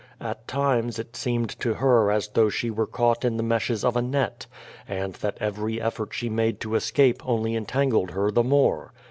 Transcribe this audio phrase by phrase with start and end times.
[0.19, 3.95] At times it seemed to her as though she were caught in the meshes of
[3.95, 4.47] a net,
[4.87, 8.93] and that every effort she made to escape only entangled her the more.